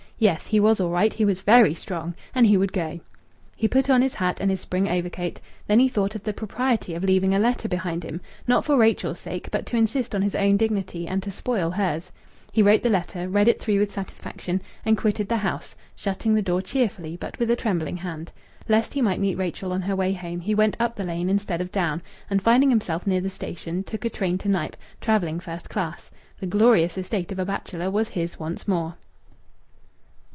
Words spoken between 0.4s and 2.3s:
he was all right; he was very strong!